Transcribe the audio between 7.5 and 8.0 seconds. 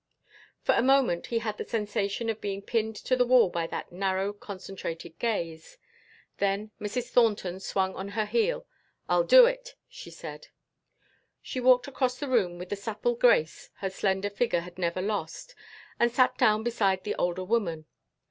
swung